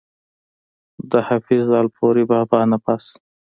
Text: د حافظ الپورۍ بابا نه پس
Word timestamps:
د 1.11 1.13
حافظ 1.27 1.65
الپورۍ 1.81 2.23
بابا 2.31 2.59
نه 2.71 2.77
پس 2.83 3.03